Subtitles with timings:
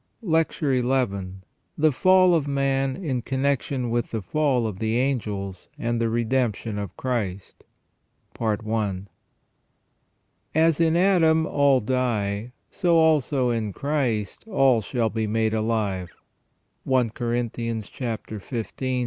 [0.23, 1.19] LECTURE XL
[1.77, 6.79] THE FALL OF MAN IN CONNECTION WITH THE FALL OF THE ANGELS AND THE REDEMPTION
[6.79, 7.63] OF CHRIST.
[10.55, 16.15] "As in Adam all die, so also in Christ all shall be made alive."—
[16.91, 18.49] I Corinthians xv.